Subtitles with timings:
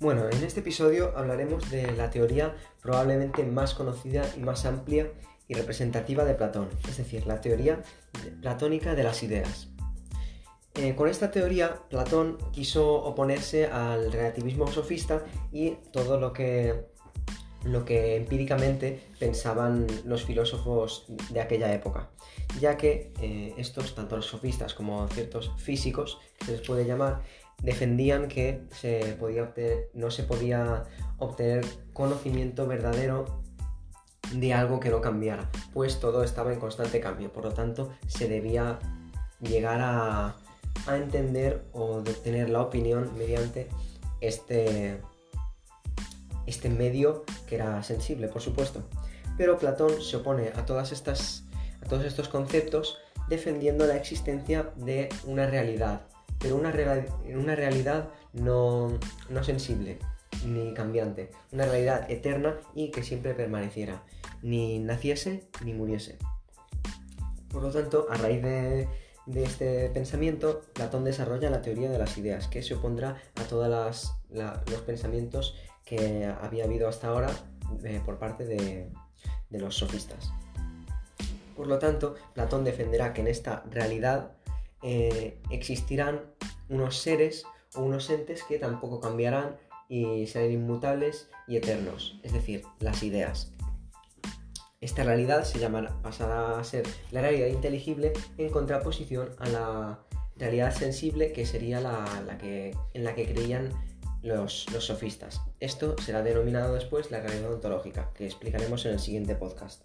[0.00, 5.12] Bueno, en este episodio hablaremos de la teoría probablemente más conocida y más amplia
[5.46, 7.82] y representativa de Platón, es decir, la teoría
[8.40, 9.68] platónica de las ideas.
[10.76, 16.86] Eh, con esta teoría, Platón quiso oponerse al relativismo sofista y todo lo que,
[17.64, 22.08] lo que empíricamente pensaban los filósofos de aquella época,
[22.58, 27.20] ya que eh, estos, tanto los sofistas como ciertos físicos, se les puede llamar,
[27.62, 28.62] defendían que
[29.94, 30.84] no se podía
[31.18, 33.40] obtener conocimiento verdadero
[34.32, 38.28] de algo que no cambiara, pues todo estaba en constante cambio, por lo tanto se
[38.28, 38.78] debía
[39.40, 40.36] llegar a,
[40.88, 43.68] entender o obtener la opinión mediante
[44.20, 45.00] este,
[46.46, 48.82] este medio que era sensible, por supuesto.
[49.36, 51.44] Pero Platón se opone a, todas estas,
[51.84, 56.02] a todos estos conceptos defendiendo la existencia de una realidad,
[56.40, 56.72] pero una,
[57.34, 59.98] una realidad no, no sensible
[60.44, 64.02] ni cambiante, una realidad eterna y que siempre permaneciera,
[64.42, 66.18] ni naciese ni muriese.
[67.50, 68.88] Por lo tanto, a raíz de,
[69.36, 74.80] este pensamiento, Platón desarrolla la teoría de las ideas, que se opondrá a todos los
[74.86, 77.30] pensamientos que había habido hasta ahora
[77.84, 78.90] eh, por parte de,
[79.50, 80.32] los sofistas.
[81.56, 84.30] Por lo tanto, Platón defenderá que en esta realidad
[84.82, 86.22] eh, existirán
[86.68, 89.56] unos seres o unos entes que tampoco cambiarán
[89.88, 93.52] y serán inmutables y eternos, es decir, las ideas.
[94.80, 99.98] Esta realidad se llamará, pasará a ser la realidad inteligible en contraposición a la
[100.36, 103.70] realidad sensible que sería la, que, en la que creían
[104.22, 105.42] los, los, sofistas.
[105.60, 109.82] Esto será denominado después la realidad ontológica, que explicaremos en el siguiente podcast.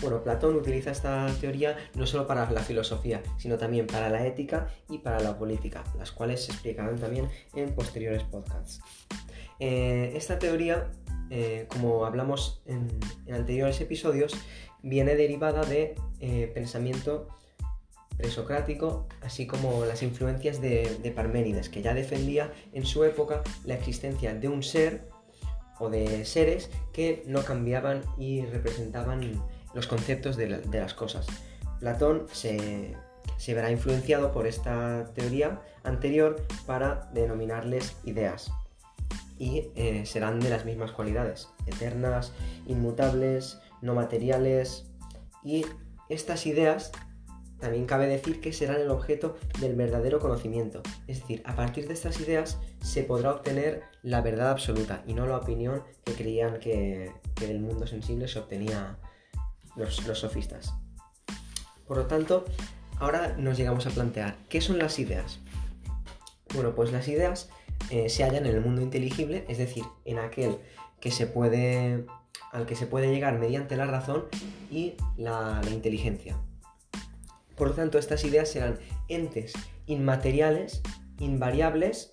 [0.00, 4.68] Bueno, Platón utiliza esta teoría no solo para la filosofía, sino también para la ética
[4.88, 8.80] y para la política, las cuales se explicarán también en posteriores podcasts.
[9.58, 10.90] Eh, esta teoría,
[11.30, 12.88] eh, como hablamos en,
[13.32, 14.34] anteriores episodios,
[14.82, 17.28] viene derivada de eh, pensamiento
[18.16, 23.74] presocrático, así como las influencias de, de Parménides, que ya defendía en su época la
[23.74, 25.08] existencia de un ser
[25.80, 29.22] o de seres que no cambiaban y representaban
[29.74, 31.26] los conceptos de, las cosas.
[31.80, 32.96] Platón se,
[33.48, 38.50] verá influenciado por esta teoría anterior para denominarles ideas
[39.38, 42.32] y eh, serán de las mismas cualidades, eternas,
[42.66, 44.86] inmutables, no materiales
[45.44, 45.64] y
[46.08, 46.90] estas ideas
[47.60, 51.94] también cabe decir que serán el objeto del verdadero conocimiento, es decir, a partir de
[51.94, 57.12] estas ideas se podrá obtener la verdad absoluta y no la opinión que creían que,
[57.34, 58.98] que del mundo sensible se obtenía
[59.78, 60.74] los, sofistas.
[61.86, 62.44] Por lo tanto,
[62.98, 65.40] ahora nos llegamos a plantear, ¿qué son las ideas?
[66.54, 67.48] Bueno, pues las ideas
[67.90, 70.58] eh, se hallan en el mundo inteligible, es decir, en aquel
[71.00, 72.06] que se puede,
[72.52, 74.24] al que se puede llegar mediante la razón
[74.70, 76.36] y la, inteligencia.
[77.56, 78.78] Por lo tanto, estas ideas serán
[79.08, 79.52] entes
[79.86, 80.82] inmateriales,
[81.18, 82.12] invariables,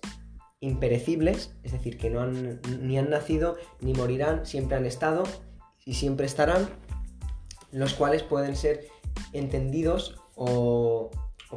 [0.60, 5.24] imperecibles, es decir, que no han, ni han nacido ni morirán, siempre han estado
[5.84, 6.68] y siempre estarán,
[7.72, 8.86] los cuales pueden ser
[9.32, 11.10] entendidos o,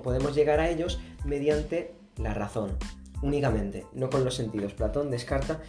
[0.03, 2.77] podemos llegar a ellos mediante la razón,
[3.21, 4.73] únicamente, no con los sentidos.
[4.73, 5.61] Platón descarta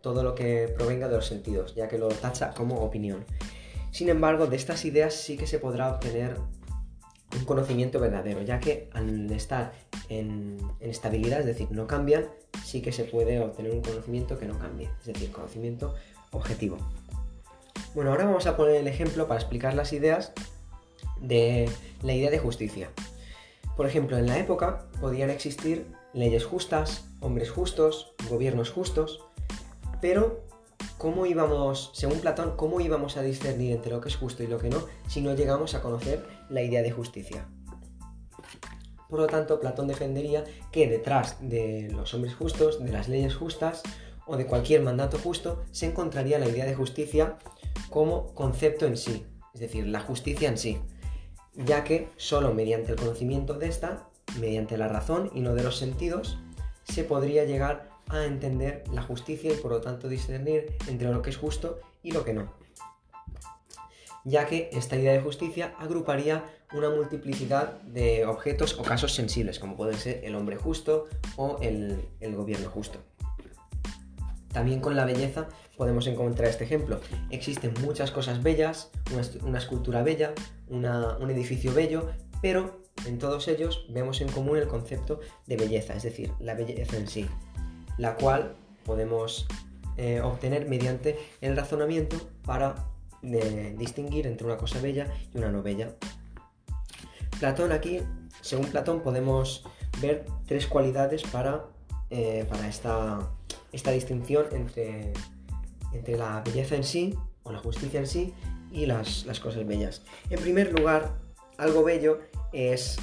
[0.00, 3.24] todo lo que provenga de los sentidos, ya que lo tacha como opinión.
[3.90, 6.36] Sin embargo, de estas ideas sí que se podrá obtener
[7.36, 9.72] un conocimiento verdadero, ya que al estar
[10.08, 12.26] en, en, estabilidad, es decir, no cambian,
[12.64, 15.94] sí que se puede obtener un conocimiento que no cambie, es decir, conocimiento
[16.30, 16.78] objetivo.
[17.96, 20.34] Bueno, ahora vamos a poner el ejemplo para explicar las ideas
[21.18, 21.66] de
[22.02, 22.90] la idea de justicia.
[23.74, 29.24] Por ejemplo, en la época podían existir leyes justas, hombres justos, gobiernos justos,
[30.02, 30.44] pero
[30.98, 34.58] ¿cómo íbamos, según Platón, cómo íbamos a discernir entre lo que es justo y lo
[34.58, 37.48] que no si no llegamos a conocer la idea de justicia?
[39.08, 43.82] Por lo tanto, Platón defendería que detrás de los hombres justos, de las leyes justas
[44.26, 47.38] o de cualquier mandato justo, se encontraría la idea de justicia
[47.90, 50.78] como concepto en sí, es decir, la justicia en sí,
[51.54, 55.76] ya que solo mediante el conocimiento de esta, mediante la razón y no de los
[55.76, 56.38] sentidos,
[56.84, 61.30] se podría llegar a entender la justicia y por lo tanto discernir entre lo que
[61.30, 62.52] es justo y lo que no.
[64.24, 69.76] Ya que esta idea de justicia agruparía una multiplicidad de objetos o casos sensibles, como
[69.76, 71.06] pueden ser el hombre justo
[71.36, 72.98] o el, gobierno justo.
[74.56, 76.98] También con la belleza podemos encontrar este ejemplo.
[77.28, 78.90] Existen muchas cosas bellas,
[79.44, 80.32] una, escultura bella,
[80.70, 82.08] un edificio bello,
[82.40, 86.96] pero en todos ellos vemos en común el concepto de belleza, es decir, la belleza
[86.96, 87.26] en sí.
[87.98, 88.56] la cual
[88.86, 89.46] podemos
[89.98, 92.76] eh, obtener mediante el razonamiento para
[93.22, 95.90] eh, distinguir entre una cosa bella y una no bella.
[97.38, 98.00] Platón aquí,
[98.40, 99.64] según Platón, podemos
[100.00, 101.66] ver tres cualidades para,
[102.08, 103.35] eh, para esta,
[103.76, 105.12] esta, distinción entre,
[105.92, 108.34] entre la belleza en sí, o la justicia en sí,
[108.72, 110.02] y las, las cosas bellas.
[110.30, 111.18] En primer lugar,
[111.58, 112.20] algo bello
[112.52, 112.96] es,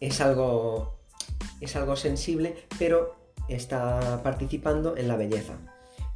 [0.00, 0.98] es, algo,
[1.60, 3.16] es algo sensible, pero
[3.48, 5.54] está participando en la belleza.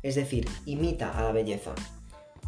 [0.02, 1.74] Es decir, imita a la belleza.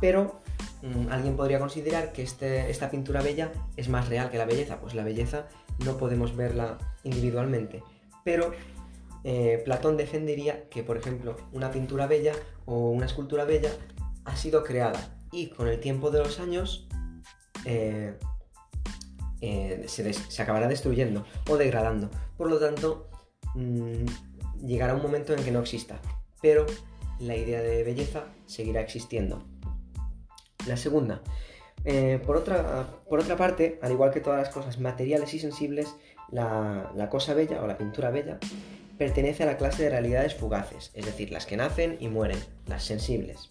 [0.00, 0.40] Pero
[0.82, 4.80] mm, alguien podría considerar que este, esta pintura bella es más real que la belleza.
[4.80, 5.46] Pues la belleza
[5.84, 7.82] no podemos verla individualmente.
[8.24, 8.52] Pero
[9.24, 12.34] eh, Platón defendería que, por ejemplo, una pintura bella
[12.66, 13.70] o una escultura bella
[14.26, 16.86] ha sido creada y con el tiempo de los años
[17.64, 18.18] eh,
[19.40, 22.10] eh, se, acabará destruyendo o degradando.
[22.36, 23.08] Por lo tanto,
[23.54, 24.04] mm,
[24.66, 25.98] llegará un momento en que no exista,
[26.42, 26.66] pero
[27.18, 29.42] la idea de belleza seguirá existiendo.
[30.66, 31.22] La segunda,
[32.26, 35.94] por, otra, parte, al igual que todas las cosas materiales y sensibles,
[36.30, 38.38] la, cosa bella o la pintura bella
[38.98, 42.84] pertenece a la clase de realidades fugaces, es decir, las que nacen y mueren, las
[42.84, 43.50] sensibles.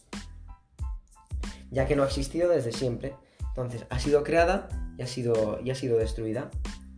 [1.71, 3.15] Ya que no ha existido desde siempre,
[3.47, 6.49] entonces ha sido creada y ha sido, y ha sido destruida.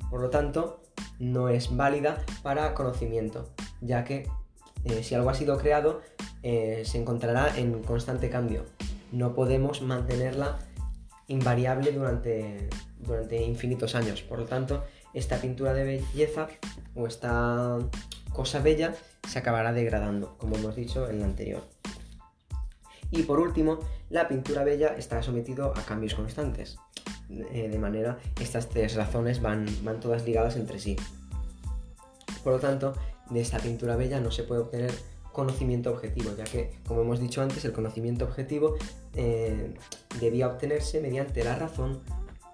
[0.09, 0.83] Por lo tanto,
[1.19, 4.27] no es válida para conocimiento, ya que
[4.83, 6.01] eh, si algo ha sido creado,
[6.44, 8.65] eh, se encontrará en constante cambio.
[9.12, 10.59] No podemos mantenerla
[11.27, 12.69] invariable durante,
[13.00, 14.21] durante infinitos años.
[14.21, 14.83] Por lo tanto,
[15.13, 16.48] esta pintura de belleza
[16.94, 17.80] o esta
[18.35, 18.93] cosa bella
[19.27, 21.63] se acabará degradando, como hemos dicho en la anterior.
[23.11, 23.79] Y por último,
[24.09, 26.77] la pintura bella estará sometido a cambios constantes.
[27.29, 30.95] Eh, de manera, estas tres razones van, van todas ligadas entre sí.
[32.43, 32.93] Por lo tanto,
[33.29, 34.91] de esta pintura bella no se puede obtener
[35.31, 38.75] conocimiento objetivo, ya que, como hemos dicho antes, el conocimiento objetivo
[39.13, 39.73] eh,
[40.19, 42.01] debía obtenerse mediante la razón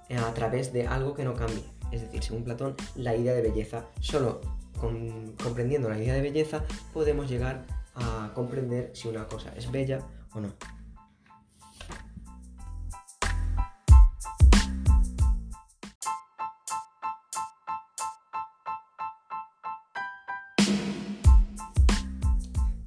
[0.10, 1.63] eh, a través de algo que no cambie.
[1.92, 3.86] Es decir, según Platón, la idea de belleza.
[4.00, 4.42] Solo
[4.81, 6.63] comprendiendo la idea de belleza
[6.94, 10.00] podemos llegar a comprender si una cosa es bella
[10.33, 10.50] o no.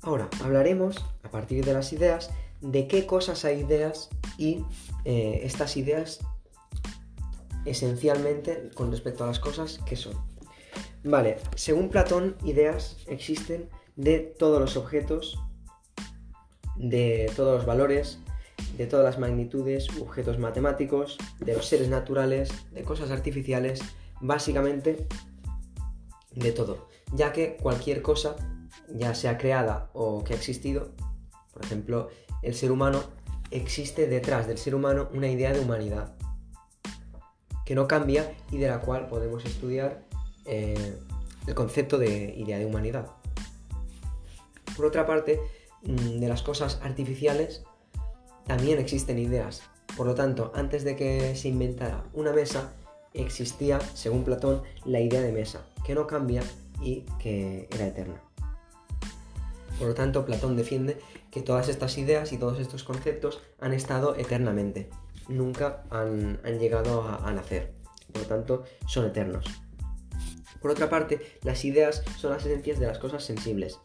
[0.02, 2.30] Ahora, hablaremos, a partir de las ideas,
[2.60, 4.62] de qué cosas hay ideas y
[5.04, 6.20] eh, estas ideas
[7.64, 10.33] esencialmente con respecto a las cosas que son.
[11.04, 15.38] Vale, según Platón, ideas existen de todos los objetos,
[16.76, 18.20] de todos los valores,
[18.78, 23.82] de todas las magnitudes, objetos matemáticos, de los seres naturales, de cosas artificiales,
[24.22, 25.06] básicamente
[26.34, 28.36] de todo, ya que cualquier cosa
[28.88, 30.92] ya sea creada o que ha existido,
[31.52, 32.08] por ejemplo,
[32.42, 33.02] el ser humano,
[33.50, 36.14] existe detrás del ser humano una idea de humanidad
[37.66, 40.04] que no cambia y de la cual podemos estudiar
[40.44, 40.96] eh,
[41.46, 43.10] el concepto de idea de humanidad.
[44.76, 45.40] Por otra parte,
[45.82, 47.64] mm, de las cosas artificiales
[48.46, 49.62] también existen ideas.
[49.96, 52.72] Por lo tanto, antes de que se inventara una mesa,
[53.12, 56.42] existía, según Platón, la idea de mesa, que no cambia
[56.82, 58.20] y que era eterna.
[59.78, 60.98] Por lo tanto, Platón defiende
[61.30, 64.88] que todas estas ideas y todos estos conceptos han estado eternamente,
[65.28, 67.72] nunca han, llegado a, nacer,
[68.12, 69.44] por lo tanto, son eternos.
[70.64, 73.80] Por otra parte, las ideas son las esencias de las cosas sensibles,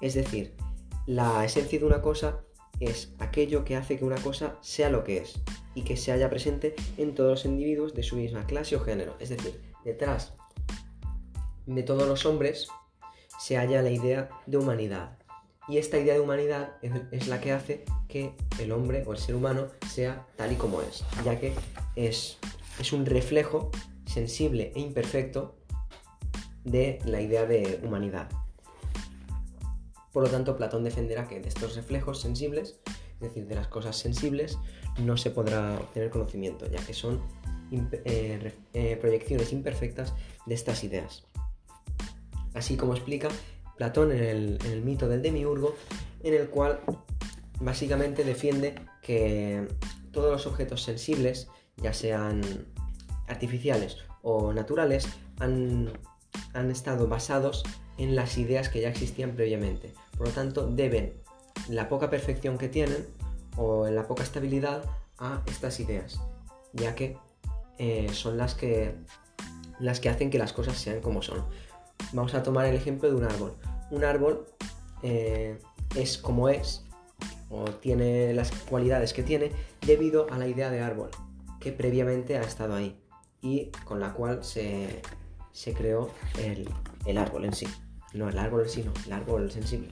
[0.00, 0.54] es decir,
[1.04, 2.44] la esencia de una cosa
[2.78, 5.40] es aquello que hace que una cosa sea lo que es
[5.74, 9.16] y que se haya presente en todos los individuos de su misma clase o género.
[9.18, 10.34] Es decir, detrás
[11.66, 12.68] de todos los hombres
[13.40, 15.18] se halla la idea de humanidad,
[15.66, 16.76] y esta idea de humanidad
[17.10, 20.82] es, la que hace que el hombre o el ser humano sea tal y como
[20.82, 21.52] es, ya que
[21.96, 22.38] es,
[22.78, 23.72] es un reflejo
[24.06, 25.56] sensible e imperfecto
[26.64, 28.28] de la idea de humanidad.
[30.12, 33.96] Por lo tanto, Platón defenderá que de estos reflejos sensibles, es decir, de las cosas
[33.96, 34.58] sensibles,
[34.98, 37.22] no se podrá obtener conocimiento, ya que son
[37.72, 40.12] eh, eh, proyecciones imperfectas
[40.44, 41.24] de estas ideas.
[42.52, 43.28] Así como explica
[43.76, 45.74] Platón en el, mito del demiurgo,
[46.22, 46.80] en el cual
[47.60, 49.66] básicamente defiende que
[50.12, 52.42] todos los objetos sensibles, ya sean
[53.26, 55.90] artificiales o naturales, han,
[56.52, 57.64] han, estado basados
[57.98, 59.92] en las ideas que ya existían previamente.
[60.16, 61.14] Por lo tanto, deben
[61.68, 63.06] la poca perfección que tienen
[63.56, 64.84] o la poca estabilidad
[65.18, 66.20] a estas ideas,
[66.72, 67.16] ya que
[67.78, 68.94] eh, son las que,
[69.78, 71.44] las que hacen que las cosas sean como son.
[72.12, 73.54] Vamos a tomar el ejemplo de un árbol.
[73.90, 74.46] Un árbol
[75.02, 75.58] eh,
[75.94, 76.84] es como es,
[77.50, 79.52] o tiene las cualidades que tiene,
[79.86, 81.10] debido a la idea de árbol,
[81.60, 82.98] que previamente ha estado ahí,
[83.40, 85.02] y con la cual se,
[85.74, 86.68] creó el,
[87.06, 87.66] el árbol en sí.
[88.14, 89.88] No el árbol en sí, no, el árbol sensible.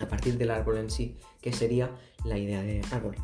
[0.00, 1.90] A partir del árbol en sí, que sería
[2.24, 3.16] la idea de árbol.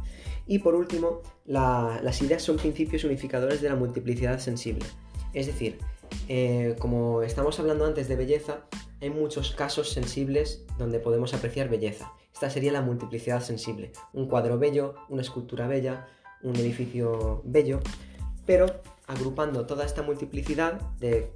[0.47, 4.85] Y por último, las ideas son principios unificadores de la multiplicidad sensible.
[5.33, 5.79] Es decir,
[6.29, 8.67] eh, como estamos hablando antes de belleza,
[9.01, 12.13] hay muchos casos sensibles donde podemos apreciar belleza.
[12.33, 13.93] Esta sería la multiplicidad sensible.
[14.13, 16.09] Un cuadro bello, una escultura bella,
[16.43, 17.81] un edificio bello,
[18.45, 18.67] pero
[19.07, 21.31] agrupando toda esta multiplicidad de,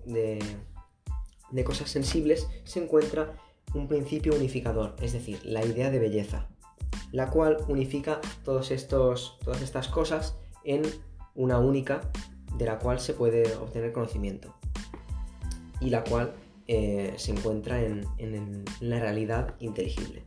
[1.50, 3.36] de cosas sensibles se encuentra
[3.74, 6.48] un principio unificador, es decir, la idea de belleza
[7.12, 10.82] la cual unifica todos estos, todas estas cosas en
[11.34, 12.10] una única
[12.56, 14.54] de la cual se puede obtener conocimiento
[15.80, 16.34] y la cual
[16.66, 20.24] eh, se encuentra en, en, la realidad inteligible.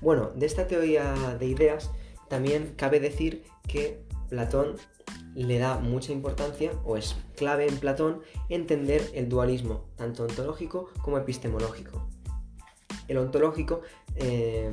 [0.00, 1.90] Bueno, de esta teoría de ideas
[2.28, 4.76] también cabe decir que Platón
[5.44, 11.18] le da mucha importancia o es clave en Platón entender el dualismo, tanto ontológico como
[11.18, 12.08] epistemológico.
[13.06, 13.82] El ontológico
[14.16, 14.72] eh,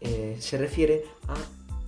[0.00, 1.34] eh, se refiere a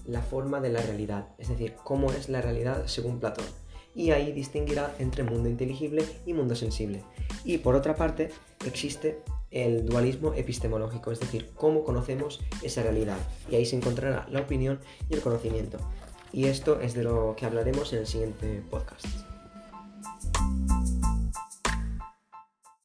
[0.05, 3.47] la forma de la realidad, es decir, cómo es la realidad según Platón.
[3.95, 7.05] Y ahí distinguirá entre mundo inteligible y mundo sensible.
[7.45, 8.31] Y por otra parte,
[8.67, 13.19] existe el dualismo epistemológico, es decir, cómo conocemos esa realidad.
[13.51, 15.79] Y ahí se encontrará la opinión y el conocimiento.
[16.33, 19.32] Y esto es de lo que hablaremos en el siguiente podcast.